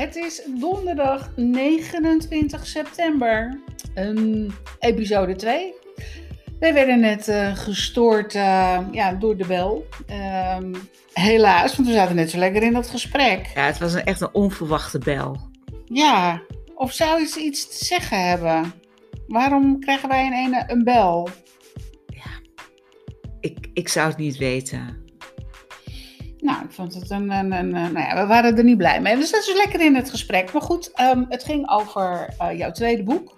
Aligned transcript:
Het 0.00 0.16
is 0.16 0.42
donderdag 0.58 1.30
29 1.36 2.66
september, 2.66 3.60
um, 3.94 4.50
episode 4.78 5.36
2. 5.36 5.74
Wij 6.58 6.74
werden 6.74 7.00
net 7.00 7.28
uh, 7.28 7.56
gestoord 7.56 8.34
uh, 8.34 8.78
ja, 8.90 9.12
door 9.12 9.36
de 9.36 9.46
bel. 9.46 9.86
Um, 10.56 10.74
helaas, 11.12 11.76
want 11.76 11.88
we 11.88 11.94
zaten 11.94 12.16
net 12.16 12.30
zo 12.30 12.38
lekker 12.38 12.62
in 12.62 12.72
dat 12.72 12.88
gesprek. 12.88 13.50
Ja, 13.54 13.66
het 13.66 13.78
was 13.78 13.94
een, 13.94 14.04
echt 14.04 14.20
een 14.20 14.34
onverwachte 14.34 14.98
bel. 14.98 15.50
Ja, 15.84 16.42
of 16.74 16.92
zou 16.92 17.26
ze 17.26 17.40
iets 17.40 17.78
te 17.78 17.84
zeggen 17.84 18.28
hebben? 18.28 18.72
Waarom 19.26 19.80
krijgen 19.80 20.08
wij 20.08 20.24
in 20.24 20.32
ene 20.32 20.64
een 20.66 20.84
bel? 20.84 21.28
Ja, 22.06 22.30
ik, 23.40 23.70
ik 23.72 23.88
zou 23.88 24.08
het 24.08 24.18
niet 24.18 24.36
weten. 24.36 25.09
Nou, 26.40 26.64
ik 26.64 26.70
vond 26.70 26.94
het 26.94 27.10
een, 27.10 27.30
een, 27.30 27.52
een, 27.52 27.70
Nou 27.70 27.98
ja, 27.98 28.20
we 28.20 28.26
waren 28.26 28.56
er 28.56 28.64
niet 28.64 28.76
blij 28.76 29.00
mee. 29.00 29.16
Dus 29.16 29.30
dat 29.30 29.40
is 29.40 29.54
lekker 29.54 29.80
in 29.80 29.94
het 29.94 30.10
gesprek. 30.10 30.52
Maar 30.52 30.62
goed, 30.62 31.00
um, 31.14 31.26
het 31.28 31.44
ging 31.44 31.70
over 31.70 32.34
uh, 32.40 32.58
jouw 32.58 32.70
tweede 32.70 33.02
boek. 33.02 33.32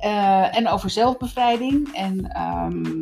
Uh, 0.00 0.56
en 0.56 0.68
over 0.68 0.90
zelfbevrijding. 0.90 1.94
En 1.94 2.40
um, 2.40 2.92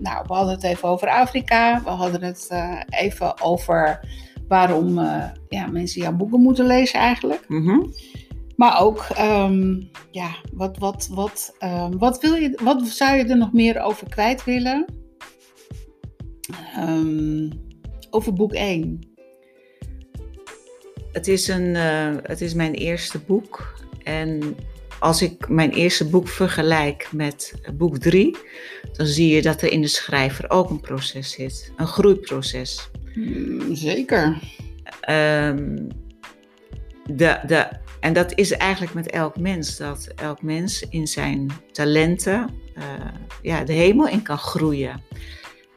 nou, 0.00 0.24
we 0.26 0.34
hadden 0.34 0.54
het 0.54 0.62
even 0.62 0.88
over 0.88 1.08
Afrika. 1.08 1.82
We 1.84 1.90
hadden 1.90 2.22
het 2.22 2.48
uh, 2.52 2.80
even 2.88 3.40
over 3.40 4.08
waarom 4.48 5.00
ja, 5.48 5.66
mensen 5.66 6.02
jouw 6.02 6.12
boeken 6.12 6.40
moeten 6.40 6.66
lezen 6.66 7.00
eigenlijk. 7.00 7.44
-hmm. 7.46 7.92
Maar 8.56 8.80
ook, 8.80 9.06
um, 9.20 9.90
ja, 10.10 10.30
wat, 10.52 10.78
wat, 10.78 11.08
wat, 11.10 11.54
wat, 11.98 12.20
wil 12.20 12.34
je, 12.34 12.58
wat 12.62 12.86
zou 12.86 13.16
je 13.16 13.24
er 13.24 13.36
nog 13.36 13.52
meer 13.52 13.80
over 13.80 14.08
kwijt 14.08 14.44
willen? 14.44 14.84
Over 18.10 18.32
boek 18.32 18.52
1? 18.52 19.00
Het 21.12 21.28
is, 21.28 21.48
een, 21.48 21.74
uh, 21.74 22.16
het 22.22 22.40
is 22.40 22.54
mijn 22.54 22.74
eerste 22.74 23.18
boek. 23.18 23.74
En 24.02 24.56
als 24.98 25.22
ik 25.22 25.48
mijn 25.48 25.70
eerste 25.70 26.08
boek 26.08 26.28
vergelijk 26.28 27.08
met 27.12 27.54
boek 27.74 27.98
3, 27.98 28.36
dan 28.92 29.06
zie 29.06 29.34
je 29.34 29.42
dat 29.42 29.62
er 29.62 29.72
in 29.72 29.80
de 29.80 29.88
schrijver 29.88 30.50
ook 30.50 30.70
een 30.70 30.80
proces 30.80 31.30
zit. 31.30 31.72
Een 31.76 31.86
groeiproces. 31.86 32.90
Mm, 33.14 33.74
zeker. 33.74 34.38
Um, 35.10 35.88
de, 37.06 37.40
de, 37.46 37.68
en 38.00 38.12
dat 38.12 38.38
is 38.38 38.52
eigenlijk 38.52 38.94
met 38.94 39.10
elk 39.10 39.38
mens. 39.38 39.76
Dat 39.76 40.08
elk 40.16 40.42
mens 40.42 40.82
in 40.88 41.06
zijn 41.06 41.50
talenten 41.72 42.50
uh, 42.76 42.84
ja, 43.42 43.64
de 43.64 43.72
hemel 43.72 44.08
in 44.08 44.22
kan 44.22 44.38
groeien. 44.38 45.02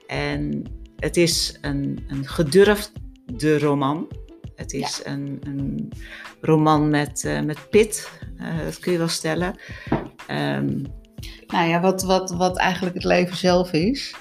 En 0.08 0.63
het 1.02 1.17
is 1.17 1.57
een, 1.61 2.05
een 2.07 2.27
gedurfde 2.27 3.59
roman. 3.59 4.07
Het 4.55 4.73
is 4.73 5.02
ja. 5.03 5.11
een, 5.11 5.41
een, 5.44 5.91
roman 6.41 6.89
met, 6.89 7.23
uh, 7.23 7.41
met 7.41 7.69
pit, 7.69 8.11
uh, 8.39 8.63
dat 8.63 8.80
kun 8.80 8.91
je 8.91 8.97
wel 8.97 9.07
stellen. 9.07 9.55
Um, 10.31 10.81
nou 11.47 11.69
ja, 11.69 11.81
wat, 11.81 12.03
wat, 12.03 12.31
wat 12.31 12.57
eigenlijk 12.57 12.95
het 12.95 13.03
leven 13.03 13.35
zelf 13.35 13.73
is. 13.73 14.16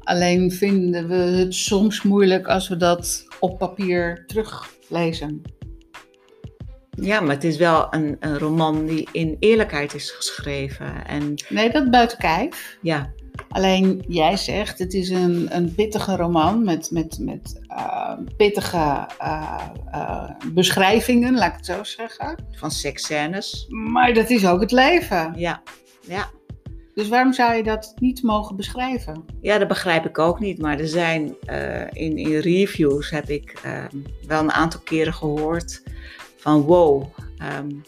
Alleen 0.00 0.50
vinden 0.50 1.08
we 1.08 1.14
het 1.14 1.54
soms 1.54 2.02
moeilijk 2.02 2.46
als 2.46 2.68
we 2.68 2.76
dat 2.76 3.26
op 3.40 3.58
papier 3.58 4.24
teruglezen. 4.26 5.42
Ja, 6.90 7.20
maar 7.20 7.34
het 7.34 7.44
is 7.44 7.56
wel 7.56 7.86
een, 7.90 8.16
een 8.20 8.38
roman 8.38 8.86
die 8.86 9.08
in 9.12 9.36
eerlijkheid 9.38 9.94
is 9.94 10.10
geschreven. 10.10 11.06
En... 11.06 11.34
Nee, 11.48 11.70
dat 11.70 11.90
buiten 11.90 12.18
kijf. 12.18 12.78
Ja. 12.82 13.12
Alleen 13.48 14.04
jij 14.08 14.36
zegt, 14.36 14.78
het 14.78 14.94
is 14.94 15.08
een, 15.08 15.56
een 15.56 15.74
pittige 15.74 16.16
roman 16.16 16.64
met, 16.64 16.90
met, 16.90 17.18
met 17.20 17.60
uh, 17.68 18.12
pittige 18.36 19.08
uh, 19.22 19.60
uh, 19.92 20.30
beschrijvingen, 20.52 21.34
laat 21.34 21.50
ik 21.50 21.56
het 21.56 21.66
zo 21.66 21.84
zeggen. 21.84 22.46
Van 22.52 22.70
seksscènes. 22.70 23.66
Maar 23.68 24.14
dat 24.14 24.30
is 24.30 24.46
ook 24.46 24.60
het 24.60 24.72
leven. 24.72 25.32
Ja, 25.36 25.62
ja. 26.00 26.30
Dus 26.94 27.08
waarom 27.08 27.32
zou 27.32 27.54
je 27.54 27.62
dat 27.62 27.94
niet 27.96 28.22
mogen 28.22 28.56
beschrijven? 28.56 29.24
Ja, 29.40 29.58
dat 29.58 29.68
begrijp 29.68 30.04
ik 30.04 30.18
ook 30.18 30.40
niet. 30.40 30.58
Maar 30.58 30.78
er 30.78 30.88
zijn 30.88 31.36
in, 31.92 32.16
in 32.16 32.38
reviews 32.38 33.10
heb 33.10 33.28
ik 33.28 33.60
wel 34.26 34.40
een 34.40 34.52
aantal 34.52 34.80
keren 34.80 35.14
gehoord 35.14 35.82
van 36.36 36.60
wow. 36.60 37.04
Um, 37.58 37.82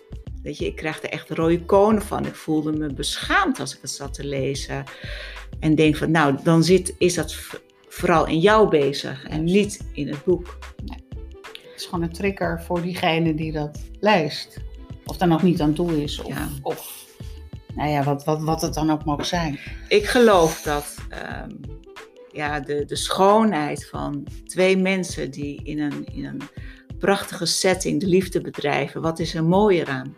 weet 0.46 0.58
je, 0.58 0.66
ik 0.66 0.76
krijg 0.76 1.02
er 1.02 1.08
echt 1.10 1.30
rode 1.30 1.64
konen 1.64 2.02
van. 2.02 2.26
Ik 2.26 2.34
voelde 2.34 2.72
me 2.72 2.92
beschaamd 2.92 3.60
als 3.60 3.74
ik 3.74 3.78
het 3.80 3.90
zat 3.90 4.14
te 4.14 4.24
lezen. 4.24 4.84
En 5.60 5.74
denk 5.74 5.96
van, 5.96 6.10
nou, 6.10 6.38
dan 6.42 6.64
zit, 6.64 6.94
is 6.98 7.14
dat 7.14 7.36
vooral 7.88 8.26
in 8.26 8.38
jou 8.38 8.68
bezig 8.68 9.24
en 9.24 9.44
niet 9.44 9.86
in 9.92 10.08
het 10.08 10.24
boek. 10.24 10.58
Nee. 10.84 11.04
Het 11.50 11.80
is 11.80 11.84
gewoon 11.84 12.02
een 12.02 12.12
trigger 12.12 12.62
voor 12.62 12.82
diegene 12.82 13.34
die 13.34 13.52
dat 13.52 13.78
leest. 14.00 14.56
Of 15.04 15.16
daar 15.16 15.28
nog 15.28 15.42
niet 15.42 15.60
aan 15.60 15.74
toe 15.74 16.02
is. 16.02 16.22
Of, 16.22 16.28
Ja. 16.28 16.48
of 16.62 17.06
nou 17.74 17.90
ja, 17.90 18.02
wat, 18.02 18.24
wat, 18.24 18.42
wat 18.42 18.60
het 18.60 18.74
dan 18.74 18.90
ook 18.90 19.04
mag 19.04 19.26
zijn. 19.26 19.58
Ik 19.88 20.06
geloof 20.06 20.62
dat 20.62 20.94
um, 21.42 21.60
ja, 22.32 22.60
de, 22.60 22.84
de 22.84 22.96
schoonheid 22.96 23.88
van 23.88 24.26
twee 24.44 24.76
mensen 24.76 25.30
die 25.30 25.60
in 25.64 25.80
een, 25.80 26.06
in 26.12 26.24
een 26.24 26.42
prachtige 26.98 27.46
setting 27.46 28.00
de 28.00 28.06
liefde 28.06 28.40
bedrijven, 28.40 29.02
wat 29.02 29.18
is 29.18 29.34
er 29.34 29.44
mooier 29.44 29.88
aan? 29.88 30.16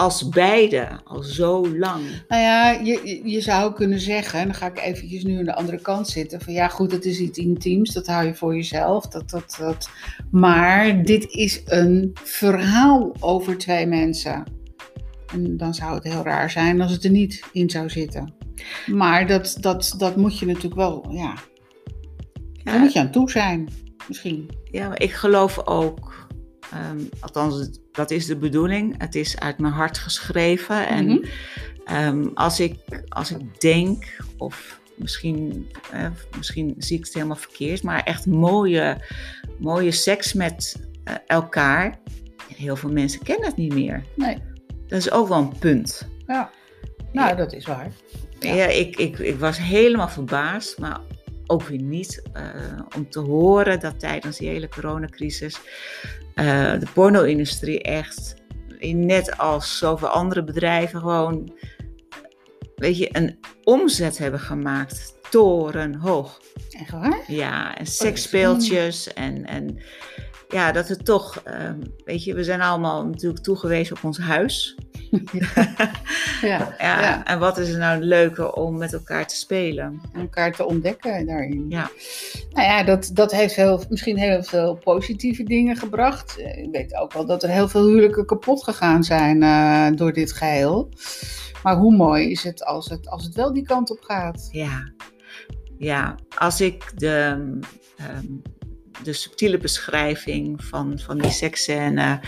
Als 0.00 0.28
beide 0.28 1.00
al 1.04 1.22
zo 1.22 1.76
lang. 1.76 2.02
Nou 2.28 2.42
ja, 2.42 2.70
je, 2.70 3.20
je 3.24 3.40
zou 3.40 3.72
kunnen 3.72 4.00
zeggen, 4.00 4.38
en 4.38 4.44
dan 4.46 4.54
ga 4.54 4.66
ik 4.66 4.78
eventjes 4.78 5.22
nu 5.24 5.38
aan 5.38 5.44
de 5.44 5.54
andere 5.54 5.80
kant 5.80 6.08
zitten, 6.08 6.40
van 6.40 6.52
ja 6.52 6.68
goed, 6.68 6.92
het 6.92 7.04
is 7.04 7.18
iets 7.18 7.38
intiems, 7.38 7.92
dat 7.92 8.06
hou 8.06 8.26
je 8.26 8.34
voor 8.34 8.54
jezelf. 8.54 9.06
Dat, 9.06 9.30
dat, 9.30 9.56
dat. 9.58 9.90
Maar 10.30 11.02
dit 11.04 11.30
is 11.30 11.62
een 11.64 12.10
verhaal 12.24 13.12
over 13.20 13.58
twee 13.58 13.86
mensen. 13.86 14.44
En 15.32 15.56
dan 15.56 15.74
zou 15.74 15.94
het 15.94 16.04
heel 16.04 16.22
raar 16.22 16.50
zijn 16.50 16.80
als 16.80 16.92
het 16.92 17.04
er 17.04 17.10
niet 17.10 17.44
in 17.52 17.70
zou 17.70 17.88
zitten. 17.88 18.34
Maar 18.86 19.26
dat, 19.26 19.56
dat, 19.60 19.94
dat 19.98 20.16
moet 20.16 20.38
je 20.38 20.46
natuurlijk 20.46 20.74
wel, 20.74 21.06
ja, 21.10 21.34
Ja. 22.52 22.72
daar 22.72 22.80
moet 22.80 22.92
je 22.92 23.00
aan 23.00 23.10
toe 23.10 23.30
zijn, 23.30 23.68
misschien. 24.08 24.50
Ja, 24.70 24.88
maar 24.88 25.02
ik 25.02 25.12
geloof 25.12 25.66
ook, 25.66 26.26
um, 26.74 27.08
althans, 27.20 27.70
dat 27.92 28.10
is 28.10 28.26
de 28.26 28.36
bedoeling. 28.36 28.94
Het 28.98 29.14
is 29.14 29.38
uit 29.38 29.58
mijn 29.58 29.72
hart 29.72 29.98
geschreven. 29.98 30.88
En 30.88 31.06
Mhm. 31.06 32.06
um, 32.06 32.30
als, 32.34 32.60
ik, 32.60 32.78
als 33.08 33.30
ik 33.30 33.60
denk, 33.60 34.16
of 34.36 34.80
misschien, 34.96 35.68
eh, 35.92 36.06
misschien 36.36 36.74
zie 36.78 36.98
ik 36.98 37.04
het 37.04 37.14
helemaal 37.14 37.36
verkeerd, 37.36 37.82
maar 37.82 38.02
echt 38.02 38.26
mooie, 38.26 39.04
mooie 39.58 39.90
seks 39.92 40.32
met 40.32 40.88
eh, 41.04 41.14
elkaar. 41.26 41.98
Heel 42.56 42.76
veel 42.76 42.90
mensen 42.92 43.22
kennen 43.22 43.46
het 43.46 43.56
niet 43.56 43.74
meer. 43.74 44.02
Nee, 44.16 44.38
Dat 44.86 44.98
is 44.98 45.10
ook 45.10 45.28
wel 45.28 45.38
een 45.38 45.58
punt. 45.58 46.08
ja. 46.26 46.50
Nou, 47.12 47.28
Ja. 47.28 47.34
dat 47.34 47.52
is 47.52 47.66
waar. 47.66 47.88
Ja. 48.40 48.54
Ja, 48.54 48.66
ik, 48.66 48.96
ik, 48.96 49.18
ik 49.18 49.38
was 49.38 49.58
helemaal 49.58 50.08
verbaasd, 50.08 50.78
maar 50.78 51.00
ook 51.50 51.62
weer 51.62 51.82
niet. 51.82 52.22
eh, 52.32 52.44
om 52.96 53.10
te 53.10 53.18
horen 53.18 53.80
dat 53.80 54.00
tijdens 54.00 54.38
die 54.38 54.48
hele 54.48 54.68
coronacrisis 54.68 55.60
eh, 56.34 56.72
de 56.78 56.86
porno-industrie 56.94 57.82
echt, 57.82 58.34
net 58.80 59.38
als 59.38 59.78
zoveel 59.78 60.08
andere 60.08 60.44
bedrijven, 60.44 61.00
gewoon 61.00 61.52
weet 62.76 62.98
je, 62.98 63.08
een 63.12 63.38
omzet 63.64 64.18
hebben 64.18 64.40
gemaakt. 64.40 65.18
Torenhoog. 65.30 66.40
Echt 66.70 66.90
waar? 66.90 67.22
Ja, 67.26 67.76
en 67.76 67.86
seksspeeltjes 67.86 69.12
en, 69.12 69.46
en 69.46 69.78
ja, 70.50 70.72
dat 70.72 70.88
het 70.88 71.04
toch, 71.04 71.40
ehm, 71.44 71.78
weet 72.04 72.24
je, 72.24 72.34
we 72.34 72.44
zijn 72.44 72.60
allemaal 72.60 73.06
natuurlijk 73.06 73.42
toegewezen 73.42 73.96
op 73.96 74.04
ons 74.04 74.18
huis. 74.18 74.76
Ja, 75.32 75.64
Ja, 76.42 76.74
ja. 76.78 77.24
En 77.24 77.38
wat 77.38 77.58
is 77.58 77.72
er 77.72 77.78
nou 77.78 78.02
leuker 78.02 78.52
om 78.52 78.78
met 78.78 78.92
elkaar 78.92 79.26
te 79.26 79.36
spelen? 79.36 80.00
En 80.12 80.20
elkaar 80.20 80.52
te 80.52 80.66
ontdekken 80.66 81.26
daarin. 81.26 81.66
Ja. 81.68 81.90
Nou 82.50 82.66
ja, 82.66 82.82
dat, 82.82 83.10
dat 83.12 83.32
heeft 83.32 83.54
heel, 83.54 83.82
misschien 83.88 84.18
heel 84.18 84.42
veel 84.42 84.74
positieve 84.74 85.42
dingen 85.42 85.76
gebracht. 85.76 86.38
Ik 86.38 86.68
weet 86.72 86.96
ook 86.96 87.12
wel 87.12 87.26
dat 87.26 87.42
er 87.42 87.48
heel 87.48 87.68
veel 87.68 87.86
huwelijken 87.86 88.26
kapot 88.26 88.64
gegaan 88.64 89.04
zijn 89.04 89.42
eh, 89.42 89.96
door 89.96 90.12
dit 90.12 90.32
geheel. 90.32 90.88
Maar 91.62 91.76
hoe 91.76 91.96
mooi 91.96 92.30
is 92.30 92.44
het 92.44 92.64
als, 92.64 92.88
het 92.88 93.08
als 93.08 93.24
het 93.24 93.34
wel 93.34 93.52
die 93.52 93.64
kant 93.64 93.90
op 93.90 94.00
gaat? 94.00 94.48
Ja, 94.52 94.92
ja. 95.78 96.14
als 96.38 96.60
ik 96.60 96.92
de, 96.94 97.48
ehm, 97.96 98.26
de 99.02 99.12
subtiele 99.12 99.58
beschrijving 99.58 100.64
van, 100.64 100.98
van 100.98 101.18
die 101.18 101.30
seksscène. 101.30 102.20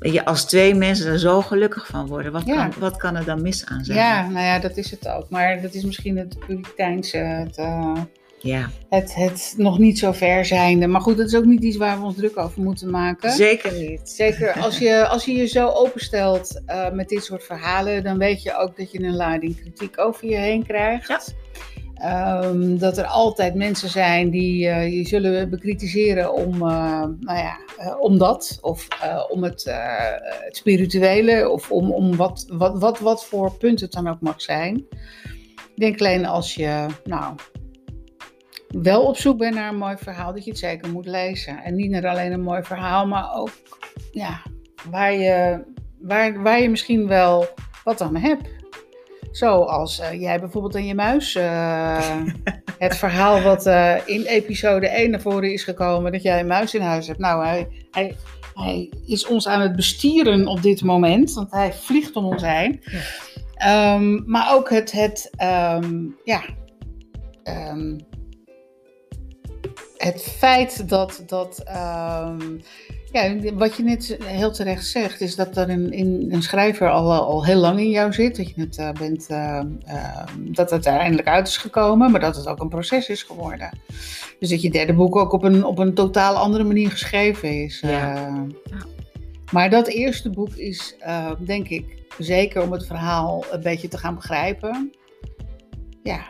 je, 0.00 0.24
als 0.24 0.44
twee 0.44 0.74
mensen 0.74 1.12
er 1.12 1.18
zo 1.18 1.42
gelukkig 1.42 1.86
van 1.86 2.06
worden, 2.06 2.32
wat, 2.32 2.42
Ja. 2.46 2.54
kan, 2.68 2.80
wat 2.80 2.96
kan 2.96 3.16
er 3.16 3.24
dan 3.24 3.42
mis 3.42 3.64
aan 3.66 3.84
zijn? 3.84 3.98
Ja, 3.98 4.28
nou 4.28 4.44
ja, 4.44 4.58
dat 4.58 4.76
is 4.76 4.90
het 4.90 5.08
ook. 5.08 5.30
Maar 5.30 5.60
dat 5.62 5.74
is 5.74 5.84
misschien 5.84 6.16
het 6.16 6.38
Puriteinse, 6.46 7.16
het, 7.16 7.56
eh, 7.56 7.92
Ja, 8.40 8.70
het, 8.88 9.14
het 9.14 9.54
nog 9.56 9.78
niet 9.78 9.98
zo 9.98 10.12
ver 10.12 10.44
zijnde. 10.44 10.86
Maar 10.86 11.00
goed, 11.00 11.16
dat 11.16 11.26
is 11.26 11.34
ook 11.34 11.44
niet 11.44 11.62
iets 11.62 11.76
waar 11.76 11.98
we 11.98 12.04
ons 12.04 12.16
druk 12.16 12.36
over 12.38 12.62
moeten 12.62 12.90
maken. 12.90 13.30
zeker 13.32 13.72
niet. 13.72 14.00
Zeker 14.10 14.52
als 14.52 14.78
je, 14.78 15.06
als 15.06 15.24
je 15.24 15.32
je 15.32 15.46
zo 15.46 15.68
openstelt 15.68 16.60
eh, 16.66 16.90
met 16.90 17.08
dit 17.08 17.24
soort 17.24 17.44
verhalen, 17.44 18.02
dan 18.04 18.18
weet 18.18 18.42
je 18.42 18.56
ook 18.56 18.76
dat 18.76 18.92
je 18.92 19.02
een 19.02 19.16
lading 19.16 19.60
kritiek 19.60 19.98
over 20.00 20.28
je 20.28 20.36
heen 20.36 20.66
krijgt. 20.66 21.08
Ja. 21.08 21.20
Ehm, 21.98 22.76
dat 22.76 22.98
er 22.98 23.06
altijd 23.06 23.54
mensen 23.54 23.88
zijn 23.88 24.30
die 24.30 24.68
eh, 24.68 24.92
je 24.92 25.06
zullen 25.06 25.50
bekritiseren 25.50 26.32
om, 26.32 26.54
uh, 26.54 27.04
nou 27.20 27.38
ja, 27.38 27.58
uh, 27.80 28.00
om 28.00 28.18
dat. 28.18 28.58
Of 28.60 28.88
om 29.30 29.42
het, 29.42 29.64
het, 30.44 30.56
spirituele. 30.56 31.48
Of 31.48 31.70
om, 31.70 31.92
om 31.92 32.16
wat, 32.16 32.44
wat, 32.48 32.78
wat, 32.78 32.98
wat 32.98 33.26
voor 33.26 33.56
punt 33.56 33.80
het 33.80 33.92
dan 33.92 34.08
ook 34.08 34.20
mag 34.20 34.42
zijn. 34.42 34.76
Ik 35.74 35.84
denk 35.84 36.00
alleen 36.00 36.26
als 36.26 36.54
je 36.54 36.86
nou, 37.04 37.34
wel 38.68 39.02
op 39.02 39.16
zoek 39.16 39.38
bent 39.38 39.54
naar 39.54 39.68
een 39.68 39.78
mooi 39.78 39.96
verhaal, 39.96 40.32
dat 40.32 40.44
je 40.44 40.50
het 40.50 40.58
zeker 40.58 40.92
moet 40.92 41.06
lezen. 41.06 41.62
En 41.62 41.74
niet 41.74 41.90
naar 41.90 42.06
alleen 42.06 42.32
een 42.32 42.42
mooi 42.42 42.62
verhaal, 42.62 43.06
maar 43.06 43.34
ook 43.34 43.50
ja, 44.12 44.42
waar, 44.90 45.12
je, 45.12 45.64
waar, 46.00 46.42
waar 46.42 46.62
je 46.62 46.70
misschien 46.70 47.06
wel 47.06 47.46
wat 47.84 48.00
aan 48.00 48.16
hebt. 48.16 48.57
Zoals 49.38 50.00
uh, 50.00 50.20
jij 50.20 50.40
bijvoorbeeld 50.40 50.74
aan 50.74 50.86
je 50.86 50.94
muis. 50.94 51.34
Uh, 51.34 52.16
het 52.78 52.96
verhaal 52.96 53.42
wat 53.42 53.66
uh, 53.66 53.94
in 54.04 54.24
episode 54.24 54.88
1 54.88 55.10
naar 55.10 55.20
voren 55.20 55.52
is 55.52 55.64
gekomen. 55.64 56.12
Dat 56.12 56.22
jij 56.22 56.40
een 56.40 56.46
muis 56.46 56.74
in 56.74 56.80
huis 56.80 57.06
hebt. 57.06 57.18
Nou, 57.18 57.44
hij, 57.44 57.68
hij, 57.90 58.16
hij 58.54 58.92
is 59.06 59.26
ons 59.26 59.48
aan 59.48 59.60
het 59.60 59.76
bestieren 59.76 60.46
op 60.46 60.62
dit 60.62 60.82
moment. 60.82 61.32
Want 61.32 61.50
hij 61.50 61.72
vliegt 61.72 62.16
om 62.16 62.24
ons 62.24 62.42
heen. 62.42 62.82
Ja. 63.54 63.94
Um, 63.94 64.22
maar 64.26 64.54
ook 64.54 64.70
het, 64.70 64.92
het 64.92 65.30
um, 65.42 66.16
ja, 66.24 66.42
um, 67.44 68.06
het 69.96 70.22
feit 70.22 70.88
dat, 70.88 71.22
dat 71.26 71.64
um, 71.68 72.60
ja, 73.12 73.52
wat 73.54 73.76
je 73.76 73.82
net 73.82 74.16
heel 74.24 74.52
terecht 74.52 74.86
zegt, 74.86 75.20
is 75.20 75.36
dat 75.36 75.56
er 75.56 75.70
een, 75.70 75.92
in, 75.92 76.26
een 76.30 76.42
schrijver 76.42 76.90
al, 76.90 77.12
al 77.12 77.44
heel 77.44 77.60
lang 77.60 77.78
in 77.78 77.90
jou 77.90 78.12
zit. 78.12 78.36
Dat 78.36 78.48
je 78.48 78.60
het 78.60 78.78
uh, 78.78 78.92
bent, 78.92 79.26
uh, 79.30 79.60
uh, 79.88 80.26
dat 80.38 80.70
het 80.70 80.86
uiteindelijk 80.86 81.28
uit 81.28 81.48
is 81.48 81.56
gekomen, 81.56 82.10
maar 82.10 82.20
dat 82.20 82.36
het 82.36 82.46
ook 82.46 82.60
een 82.60 82.68
proces 82.68 83.08
is 83.08 83.22
geworden. 83.22 83.70
Dus 84.38 84.50
dat 84.50 84.62
je 84.62 84.70
derde 84.70 84.94
boek 84.94 85.16
ook 85.16 85.32
op 85.32 85.42
een, 85.42 85.64
op 85.64 85.78
een 85.78 85.94
totaal 85.94 86.34
andere 86.34 86.64
manier 86.64 86.90
geschreven 86.90 87.64
is. 87.64 87.80
Ja. 87.80 87.90
ja. 87.90 88.86
Maar 89.52 89.70
dat 89.70 89.86
eerste 89.86 90.30
boek 90.30 90.54
is, 90.54 90.96
denk 91.38 91.68
ik, 91.68 92.04
zeker 92.18 92.62
om 92.62 92.72
het 92.72 92.86
verhaal 92.86 93.44
een 93.50 93.62
beetje 93.62 93.88
te 93.88 93.98
gaan 93.98 94.14
begrijpen. 94.14 94.92
Ja, 96.02 96.26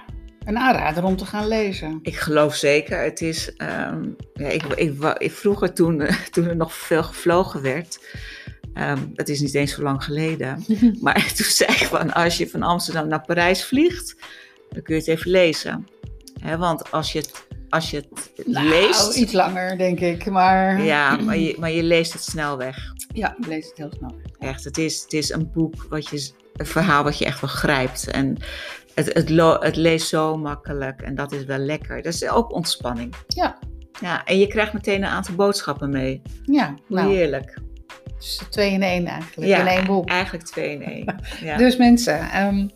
een 0.49 0.59
aanrader 0.59 1.05
om 1.05 1.17
te 1.17 1.27
gaan 1.27 1.49
lezen. 1.49 1.99
Ik 2.03 2.17
geloof 2.17 2.55
zeker. 2.55 3.03
Het 3.03 3.21
is, 3.21 3.53
um, 3.59 4.17
ja, 4.33 4.49
ik, 4.49 4.63
ik, 4.63 5.15
ik, 5.19 5.33
vroeger 5.33 5.73
toen, 5.73 6.09
toen 6.31 6.49
er 6.49 6.57
nog 6.57 6.75
veel 6.75 7.03
gevlogen 7.03 7.63
werd, 7.63 7.99
um, 8.75 9.11
dat 9.15 9.29
is 9.29 9.41
niet 9.41 9.55
eens 9.55 9.73
zo 9.73 9.83
lang 9.83 10.05
geleden, 10.05 10.65
maar 11.03 11.33
toen 11.37 11.47
zei 11.47 11.73
ik 11.73 11.87
van 11.87 12.13
als 12.13 12.37
je 12.37 12.49
van 12.49 12.63
Amsterdam 12.63 13.09
naar 13.09 13.25
Parijs 13.27 13.65
vliegt, 13.65 14.17
dan 14.69 14.83
kun 14.83 14.95
je 14.95 15.01
het 15.01 15.11
even 15.11 15.31
lezen. 15.31 15.87
He, 16.41 16.57
want 16.57 16.91
als 16.91 17.13
je 17.13 17.19
het, 17.19 17.47
als 17.69 17.91
je 17.91 17.97
het 17.97 18.47
nou, 18.47 18.69
leest... 18.69 19.17
iets 19.17 19.33
langer 19.33 19.79
denk 19.79 20.01
ik, 20.01 20.31
maar... 20.31 20.83
Ja, 20.83 21.17
maar 21.17 21.39
je, 21.39 21.57
maar 21.61 21.71
je 21.71 21.83
leest 21.83 22.13
het 22.13 22.23
snel 22.23 22.57
weg. 22.57 22.77
Ja, 23.15 23.37
je 23.41 23.49
leest 23.49 23.69
het 23.69 23.79
heel 23.79 23.93
snel 23.97 24.15
weg. 24.17 24.51
Echt, 24.51 24.65
het 24.65 24.79
is, 24.79 25.03
het 25.03 25.13
is 25.13 25.31
een 25.31 25.51
boek 25.53 25.87
wat 25.89 26.09
je 26.09 26.31
een 26.53 26.67
verhaal 26.67 27.05
wat 27.05 27.19
je 27.19 27.25
echt 27.25 27.41
wel 27.41 27.51
grijpt. 27.51 28.11
En 28.11 28.37
het, 29.05 29.29
het, 29.29 29.63
het, 29.63 29.77
leest 29.77 30.09
zo 30.09 30.37
makkelijk 30.37 31.03
en 31.03 31.15
dat 31.15 31.33
is 31.33 31.45
wel 31.45 31.59
lekker. 31.59 32.03
Dat 32.03 32.13
is 32.13 32.29
ook 32.29 32.53
ontspanning. 32.53 33.15
Ja. 33.27 33.59
Ja, 34.01 34.25
en 34.25 34.39
je 34.39 34.47
krijgt 34.47 34.73
meteen 34.73 35.03
een 35.03 35.09
aantal 35.09 35.35
boodschappen 35.35 35.91
mee. 35.91 36.23
Ja, 36.43 36.75
nou, 36.89 37.15
heerlijk. 37.15 37.59
Dus 38.19 38.41
twee 38.51 38.73
in 38.73 38.83
één 38.83 39.07
eigenlijk, 39.07 39.51
ja, 39.51 39.61
in 39.61 39.67
één 39.67 39.87
boek. 39.87 40.09
eigenlijk 40.09 40.45
twee 40.45 40.71
in 40.71 40.83
één. 40.83 41.17
Ja. 41.41 41.57
dus 41.57 41.77
mensen, 41.77 42.47
um, 42.47 42.71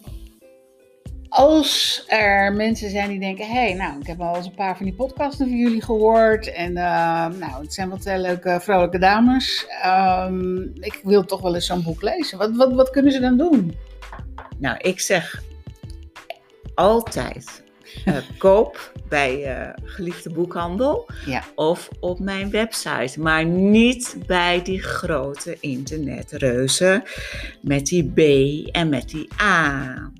als 1.28 2.02
er 2.06 2.52
mensen 2.52 2.90
zijn 2.90 3.08
die 3.08 3.18
denken, 3.18 3.46
hé, 3.46 3.52
hey, 3.52 3.74
nou, 3.74 4.00
ik 4.00 4.06
heb 4.06 4.20
al 4.20 4.36
eens 4.36 4.46
een 4.46 4.54
paar 4.54 4.76
van 4.76 4.86
die 4.86 4.94
podcasten 4.94 5.48
van 5.48 5.56
jullie 5.56 5.82
gehoord 5.82 6.52
en 6.52 6.70
uh, 6.70 7.26
nou, 7.38 7.62
het 7.62 7.74
zijn 7.74 7.88
wat 7.88 8.06
uh, 8.06 8.16
leuke 8.16 8.58
vrouwelijke 8.60 8.98
dames. 8.98 9.66
Um, 9.86 10.72
ik 10.74 11.00
wil 11.04 11.24
toch 11.24 11.40
wel 11.40 11.54
eens 11.54 11.66
zo'n 11.66 11.82
boek 11.82 12.02
lezen. 12.02 12.38
Wat, 12.38 12.56
wat, 12.56 12.72
wat 12.72 12.90
kunnen 12.90 13.12
ze 13.12 13.20
dan 13.20 13.36
doen? 13.36 13.76
Nou, 14.58 14.76
ik 14.78 15.00
zeg 15.00 15.42
altijd 16.74 17.62
uh, 18.04 18.16
koop 18.38 18.92
bij 19.08 19.58
uh, 19.58 19.68
geliefde 19.84 20.30
boekhandel 20.30 21.08
ja. 21.26 21.44
of 21.54 21.88
op 22.00 22.18
mijn 22.18 22.50
website. 22.50 23.20
Maar 23.20 23.44
niet 23.44 24.16
bij 24.26 24.62
die 24.62 24.82
grote 24.82 25.56
internetreuzen 25.60 27.02
met 27.60 27.86
die 27.86 28.12
B 28.12 28.18
en 28.74 28.88
met 28.88 29.08
die 29.08 29.28
A. 29.40 30.10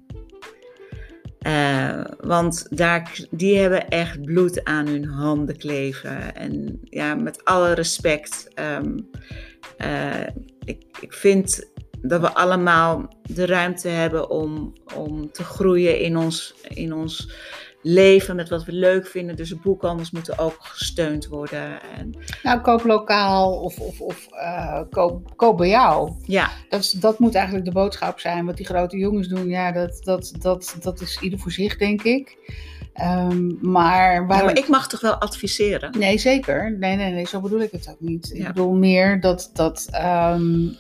Uh, 1.46 2.04
want 2.20 2.66
daar, 2.70 3.20
die 3.30 3.58
hebben 3.58 3.88
echt 3.88 4.22
bloed 4.22 4.64
aan 4.64 4.86
hun 4.86 5.04
handen 5.04 5.56
kleven. 5.56 6.34
En 6.34 6.80
ja, 6.84 7.14
met 7.14 7.44
alle 7.44 7.72
respect, 7.72 8.48
um, 8.54 9.10
ik, 10.64 10.84
ik 11.00 11.12
vind 11.12 11.70
dat 12.02 12.20
we 12.20 12.34
allemaal 12.34 13.08
de 13.22 13.46
ruimte 13.46 13.88
hebben 13.88 14.30
om, 14.30 14.72
om 14.94 15.32
te 15.32 15.44
groeien 15.44 16.00
in 16.00 16.16
ons, 16.16 16.54
in 16.68 16.94
ons 16.94 17.30
leven 17.82 18.36
met 18.36 18.48
wat 18.48 18.64
we 18.64 18.72
leuk 18.72 19.06
vinden. 19.06 19.36
Dus 19.36 19.48
de 19.48 19.58
boekhandels 19.62 20.10
moeten 20.10 20.38
ook 20.38 20.56
gesteund 20.58 21.26
worden. 21.26 21.82
En... 21.96 22.14
Nou, 22.42 22.60
koop 22.60 22.84
lokaal 22.84 23.60
of, 23.60 23.78
of, 23.78 24.00
of 24.00 24.28
uh, 24.32 24.80
koop, 24.90 25.36
koop 25.36 25.56
bij 25.56 25.68
jou. 25.68 26.12
Ja. 26.22 26.50
Dat, 26.68 26.80
is, 26.80 26.90
dat 26.90 27.18
moet 27.18 27.34
eigenlijk 27.34 27.64
de 27.64 27.72
boodschap 27.72 28.20
zijn. 28.20 28.46
Wat 28.46 28.56
die 28.56 28.66
grote 28.66 28.96
jongens 28.96 29.28
doen, 29.28 29.48
ja, 29.48 29.72
dat, 29.72 30.00
dat, 30.04 30.32
dat, 30.38 30.76
dat 30.80 31.00
is 31.00 31.18
ieder 31.20 31.38
voor 31.38 31.52
zich, 31.52 31.76
denk 31.76 32.02
ik. 32.02 32.36
Um, 33.02 33.58
maar, 33.60 34.26
waarom... 34.26 34.48
ja, 34.48 34.54
maar 34.54 34.62
ik 34.62 34.68
mag 34.68 34.88
toch 34.88 35.00
wel 35.00 35.14
adviseren? 35.14 35.98
Nee, 35.98 36.18
zeker. 36.18 36.76
Nee, 36.78 36.96
nee, 36.96 37.12
nee, 37.12 37.26
zo 37.26 37.40
bedoel 37.40 37.60
ik 37.60 37.72
het 37.72 37.88
ook 37.90 38.00
niet. 38.00 38.30
Ja. 38.34 38.40
Ik 38.40 38.46
bedoel 38.46 38.72
meer 38.72 39.20
dat, 39.20 39.50
dat 39.52 39.88
um, 40.34 40.76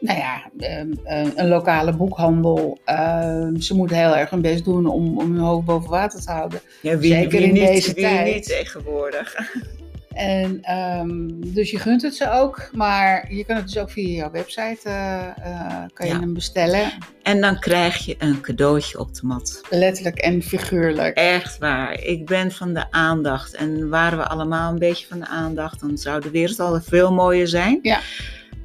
nou 0.00 0.18
ja, 0.18 0.50
ehm, 0.58 0.92
eh, 1.04 1.26
een 1.34 1.48
lokale 1.48 1.96
boekhandel. 1.96 2.78
Ehm, 2.84 3.56
ze 3.56 3.74
moeten 3.74 3.96
heel 3.96 4.16
erg 4.16 4.30
hun 4.30 4.40
best 4.40 4.64
doen 4.64 4.86
om, 4.86 5.18
om 5.18 5.32
hun 5.32 5.40
hoofd 5.40 5.66
boven 5.66 5.90
water 5.90 6.20
te 6.20 6.30
houden. 6.30 6.60
Ja, 6.82 6.98
wie, 6.98 7.12
Zeker 7.12 7.30
wie 7.30 7.48
in 7.48 7.52
niet, 7.52 7.66
deze 7.66 7.94
wie 7.94 8.02
tijd. 8.02 8.34
niet 8.34 8.46
tegenwoordig. 8.46 9.34
En 10.16 10.76
um, 11.00 11.54
dus 11.54 11.70
je 11.70 11.78
gunt 11.78 12.02
het 12.02 12.14
ze 12.14 12.30
ook, 12.30 12.68
maar 12.72 13.34
je 13.34 13.44
kan 13.44 13.56
het 13.56 13.66
dus 13.66 13.78
ook 13.78 13.90
via 13.90 14.08
jouw 14.08 14.30
website 14.30 14.78
uh, 14.86 15.26
uh, 15.46 15.82
kan 15.92 16.06
je 16.06 16.12
ja. 16.12 16.20
hem 16.20 16.34
bestellen. 16.34 16.92
En 17.22 17.40
dan 17.40 17.58
krijg 17.58 17.96
je 18.04 18.14
een 18.18 18.40
cadeautje 18.40 18.98
op 18.98 19.14
de 19.14 19.26
mat. 19.26 19.60
Letterlijk 19.70 20.18
en 20.18 20.42
figuurlijk. 20.42 21.16
Echt 21.16 21.58
waar. 21.58 22.02
Ik 22.02 22.26
ben 22.26 22.52
van 22.52 22.74
de 22.74 22.90
aandacht. 22.90 23.54
En 23.54 23.88
waren 23.88 24.18
we 24.18 24.26
allemaal 24.26 24.72
een 24.72 24.78
beetje 24.78 25.06
van 25.06 25.18
de 25.18 25.26
aandacht, 25.26 25.80
dan 25.80 25.98
zou 25.98 26.20
de 26.20 26.30
wereld 26.30 26.60
al 26.60 26.80
veel 26.80 27.12
mooier 27.12 27.48
zijn. 27.48 27.78
Ja. 27.82 28.00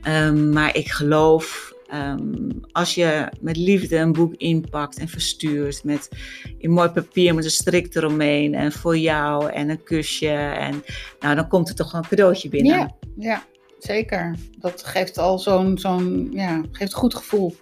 Um, 0.08 0.50
maar 0.50 0.76
ik 0.76 0.92
geloof, 0.92 1.74
um, 1.94 2.48
als 2.72 2.96
je 2.96 3.28
met 3.42 3.58
liefde 3.58 3.98
een 3.98 4.12
boek 4.12 4.34
inpakt 4.36 5.00
en 5.00 5.08
verstuurt 5.08 5.84
met 5.84 6.10
in 6.58 6.72
mooi 6.72 6.90
papier 6.90 7.36
met 7.36 7.44
een 7.44 7.52
strik 7.52 7.96
eromheen 7.96 8.54
en 8.54 8.72
voor 8.72 8.98
jou 8.98 9.52
en 9.52 9.70
een 9.70 9.84
kusje, 9.84 10.30
en, 10.30 10.84
nou, 11.20 11.36
dan 11.36 11.48
komt 11.48 11.70
er 11.70 11.76
toch 11.76 11.94
een 11.94 12.08
cadeautje 12.08 12.50
binnen. 12.50 12.78
Ja, 12.78 12.96
ja 13.18 13.44
zeker. 13.80 14.36
Dat 14.60 14.84
geeft 14.84 15.18
al 15.18 15.40
zo'n, 15.40 15.78
zo'n 15.78 16.30
ja, 16.34 16.62
geeft 16.72 16.94
goed 16.94 17.16
gevoel. 17.16 17.56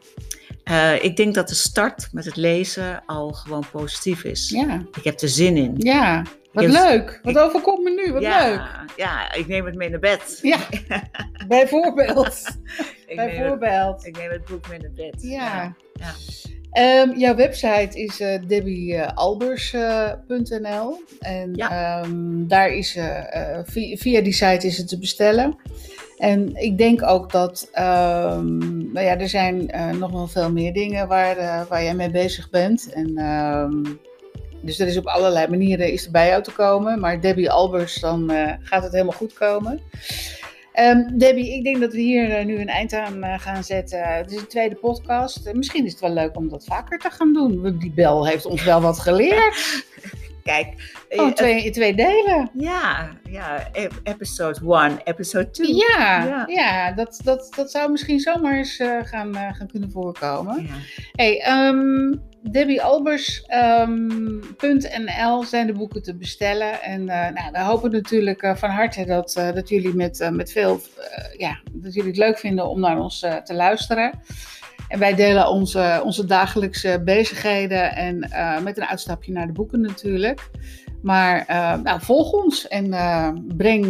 Uh, 0.69 1.03
ik 1.03 1.15
denk 1.15 1.35
dat 1.35 1.47
de 1.47 1.55
start 1.55 2.09
met 2.11 2.25
het 2.25 2.35
lezen 2.35 3.03
al 3.05 3.31
gewoon 3.31 3.63
positief 3.71 4.23
is. 4.23 4.49
Ja. 4.49 4.85
Ik 4.97 5.03
heb 5.03 5.19
er 5.19 5.29
zin 5.29 5.57
in. 5.57 5.73
Ja, 5.77 6.23
wat 6.51 6.65
leuk. 6.65 7.19
Wat 7.23 7.35
ik, 7.35 7.41
overkomt 7.41 7.83
me 7.83 7.89
nu? 7.89 8.13
Wat 8.13 8.21
ja, 8.21 8.49
leuk. 8.49 8.61
Ja, 8.95 9.33
ik 9.33 9.47
neem 9.47 9.65
het 9.65 9.75
mee 9.75 9.89
naar 9.89 9.99
bed. 9.99 10.39
Ja, 10.41 10.59
bijvoorbeeld. 11.47 12.43
bijvoorbeeld. 13.15 13.95
Het, 13.95 14.05
ik 14.05 14.17
neem 14.17 14.29
het 14.29 14.45
boek 14.45 14.69
mee 14.69 14.79
naar 14.79 14.91
bed. 14.95 15.15
Ja. 15.17 15.75
ja. 15.93 16.13
Um, 16.73 17.17
jouw 17.17 17.35
website 17.35 17.99
is 17.99 18.21
uh, 18.21 18.37
debbiealbers.nl 18.47 20.59
uh, 20.59 20.97
en 21.19 21.53
ja. 21.55 22.03
um, 22.03 22.47
daar 22.47 22.69
is, 22.69 22.95
uh, 22.95 23.59
via, 23.63 23.97
via, 23.97 24.21
die 24.21 24.33
site 24.33 24.67
is 24.67 24.77
het 24.77 24.87
te 24.87 24.99
bestellen. 24.99 25.57
En 26.17 26.55
ik 26.55 26.77
denk 26.77 27.03
ook 27.03 27.31
dat, 27.31 27.69
um, 27.73 28.57
nou 28.93 29.05
ja, 29.05 29.17
er 29.17 29.29
zijn 29.29 29.71
nog 29.99 30.11
wel 30.11 30.27
veel 30.27 30.51
meer 30.51 30.73
dingen 30.73 31.07
waar, 31.07 31.67
waar 31.67 31.83
jij 31.83 31.95
mee 31.95 32.11
bezig 32.11 32.49
bent. 32.49 32.93
En 32.93 33.17
dus 34.61 34.79
er 34.79 34.87
is 34.87 34.97
op 34.97 35.05
allerlei 35.05 35.47
manieren 35.47 35.91
is 35.91 36.05
er 36.05 36.11
bij 36.11 36.27
jou 36.27 36.43
te 36.43 36.51
komen. 36.51 36.99
Maar 36.99 37.21
Debbie 37.21 37.51
Albers, 37.51 37.99
dan 37.99 38.31
uh, 38.31 38.53
gaat 38.61 38.83
het 38.83 38.91
helemaal 38.91 39.17
goed 39.17 39.33
komen. 39.33 39.81
Um, 40.79 41.17
Debbie, 41.17 41.53
ik 41.53 41.63
denk 41.63 41.79
dat 41.79 41.93
we 41.93 41.99
hier 41.99 42.39
uh, 42.39 42.45
nu 42.45 42.59
een 42.59 42.67
eind 42.67 42.93
aan 42.93 43.17
uh, 43.17 43.39
gaan 43.39 43.63
zetten. 43.63 44.03
Het 44.03 44.31
is 44.31 44.37
een 44.37 44.47
tweede 44.47 44.75
podcast. 44.75 45.53
misschien 45.53 45.85
is 45.85 45.91
het 45.91 46.01
wel 46.01 46.13
leuk 46.13 46.35
om 46.35 46.49
dat 46.49 46.65
vaker 46.65 46.99
te 46.99 47.09
gaan 47.09 47.33
doen. 47.33 47.77
Die 47.79 47.91
bel 47.91 48.27
heeft 48.27 48.45
ons 48.45 48.63
wel 48.63 48.81
wat 48.81 48.99
geleerd. 48.99 49.85
Kijk. 50.43 50.67
Oh, 51.09 51.27
eh, 51.27 51.33
twee, 51.33 51.63
in 51.63 51.71
twee 51.71 51.95
delen. 51.95 52.49
Ja, 52.53 53.09
ja, 53.29 53.67
ep- 53.71 53.99
episode 54.03 54.59
1, 54.73 54.99
episode 55.03 55.49
2. 55.49 55.75
Ja, 55.75 56.23
Ja. 56.25 56.43
ja. 56.47 56.91
dat, 56.91 57.19
dat, 57.23 57.53
dat 57.55 57.71
zou 57.71 57.91
misschien 57.91 58.19
zomaar 58.19 58.57
eens 58.57 58.77
eh, 58.79 58.97
gaan, 59.03 59.35
eh, 59.35 59.53
gaan 59.53 59.67
kunnen 59.67 59.91
voorkomen. 59.91 60.61
Ja. 60.61 60.73
Hey, 61.11 61.39
ehm 61.41 62.13
DebbieAlbers.nl 64.09 65.43
zijn 65.43 65.67
de 65.67 65.73
boeken 65.73 66.03
te 66.03 66.15
bestellen. 66.15 66.81
En 66.81 67.09
eh, 67.09 67.29
nou, 67.33 67.51
we 67.51 67.59
hopen 67.59 67.91
natuurlijk 67.91 68.53
van 68.55 68.69
harte 68.69 69.05
dat, 69.05 69.35
eh, 69.35 69.53
dat 69.53 69.69
jullie 69.69 69.93
met, 69.95 70.29
met 70.33 70.51
veel, 70.51 70.81
ja, 71.37 71.59
dat 71.71 71.93
jullie 71.93 72.09
het 72.09 72.19
leuk 72.19 72.37
vinden 72.39 72.67
om 72.69 72.79
naar 72.79 72.99
ons 72.99 73.19
te 73.19 73.53
luisteren. 73.53 74.11
En 74.89 74.99
wij 74.99 75.15
delen 75.15 75.49
onze, 75.49 76.01
onze 76.03 76.25
dagelijkse 76.25 77.01
bezigheden 77.05 77.95
en 77.95 78.21
eh, 78.21 78.59
met 78.61 78.77
een 78.77 78.85
uitstapje 78.85 79.31
naar 79.31 79.47
de 79.47 79.53
boeken 79.53 79.81
natuurlijk. 79.81 80.49
Maar 81.01 81.43
eh, 81.47 81.73
nou, 81.83 82.01
volg 82.01 82.31
ons 82.31 82.67
en 82.67 82.93
eh, 82.93 83.29
breng, 83.57 83.83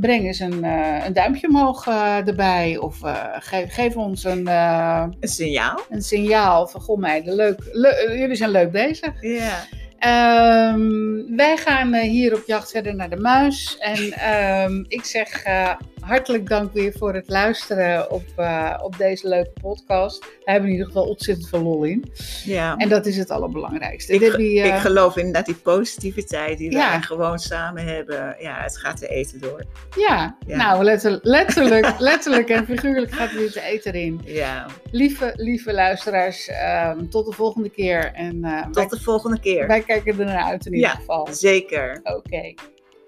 breng 0.00 0.24
eens 0.24 0.38
een, 0.38 0.64
een 1.06 1.12
duimpje 1.12 1.48
omhoog 1.48 1.86
erbij. 2.26 2.76
Of 2.76 2.98
geef, 3.38 3.74
geef 3.74 3.96
ons 3.96 4.24
een, 4.24 4.46
Een 4.46 5.14
signaal? 5.20 5.80
een 5.90 6.02
signaal 6.02 6.66
van, 6.66 6.80
goh 6.80 6.98
meiden, 6.98 7.34
leuk, 7.34 7.58
le- 7.72 8.12
jullie 8.18 8.36
zijn 8.36 8.50
leuk 8.50 8.70
bezig. 8.70 9.12
Ja. 9.20 9.54
Ehm, 9.98 11.36
wij 11.36 11.56
gaan 11.56 11.92
eh, 11.94 12.10
hier 12.10 12.34
op 12.34 12.42
jacht 12.46 12.70
verder 12.70 12.94
naar 12.94 13.10
de 13.10 13.16
muis. 13.16 13.76
En 13.78 14.12
ehm, 14.12 14.84
ik 14.88 15.04
zeg 15.04 15.42
eh, 15.42 15.70
hartelijk 16.00 16.48
dank 16.48 16.72
weer 16.72 16.92
voor 16.98 17.14
het 17.14 17.28
luisteren 17.28 18.10
op, 18.10 18.24
eh, 18.36 18.78
op 18.82 18.96
deze 18.98 19.28
leuke 19.28 19.50
podcast. 19.60 20.20
Daar 20.20 20.30
hebben 20.54 20.62
we 20.62 20.68
in 20.68 20.72
ieder 20.72 20.86
geval 20.86 21.08
ontzettend 21.08 21.48
veel 21.48 21.62
lol 21.62 21.84
in. 21.84 22.12
ja. 22.44 22.76
En 22.76 22.88
dat 22.88 23.06
is 23.06 23.16
het 23.16 23.30
allerbelangrijkste. 23.30 24.12
Ik, 24.12 24.20
Debbie, 24.20 24.58
ik 24.62 24.74
geloof 24.74 25.16
inderdaad 25.16 25.46
die 25.46 25.54
positiviteit 25.54 26.58
die 26.58 26.70
Ja. 26.70 26.90
wij 26.90 27.00
gewoon 27.00 27.38
samen 27.38 27.84
hebben. 27.84 28.36
Ja, 28.38 28.62
het 28.62 28.78
gaat 28.78 28.98
de 29.00 29.08
eten 29.08 29.40
door. 29.40 29.64
ja, 29.96 30.36
Ja. 30.46 30.56
nou 30.56 30.84
letter- 30.84 31.18
letterlijk, 31.22 31.94
letterlijk 32.10 32.48
en 32.48 32.64
figuurlijk 32.64 33.12
gaat 33.12 33.30
er 33.30 33.36
weer 33.38 33.52
te 33.52 33.60
eten 33.62 33.92
in. 33.94 34.20
Ja, 34.24 34.66
Lieve, 34.90 35.32
lieve 35.36 35.72
luisteraars, 35.72 36.48
ehm, 36.48 37.08
tot 37.08 37.26
de 37.26 37.32
volgende 37.32 37.70
keer. 37.70 38.12
En 38.14 38.40
wij, 38.40 38.64
tot 38.70 38.90
de 38.90 39.00
volgende 39.00 39.40
keer. 39.40 39.66
wij 39.66 39.82
kijken 39.86 40.18
er 40.18 40.24
naar 40.24 40.44
uit 40.44 40.66
in 40.66 40.74
ieder 40.74 40.88
Ja. 40.90 40.94
geval. 40.94 41.26
Zeker. 41.30 42.00
Oké, 42.02 42.54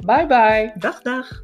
bye 0.04 0.26
bye. 0.26 0.72
Dag, 0.78 1.02
dag. 1.02 1.42